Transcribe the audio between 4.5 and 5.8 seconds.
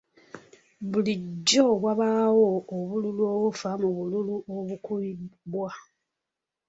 obukubibwa.